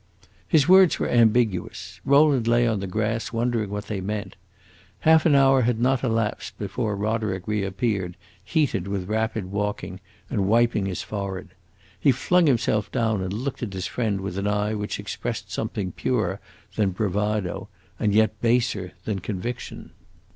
[0.47, 4.35] His words were ambiguous; Rowland lay on the grass, wondering what they meant.
[5.01, 10.87] Half an hour had not elapsed before Roderick reappeared, heated with rapid walking, and wiping
[10.87, 11.49] his forehead.
[11.99, 15.91] He flung himself down and looked at his friend with an eye which expressed something
[15.91, 16.39] purer
[16.75, 19.91] than bravado and yet baser than conviction.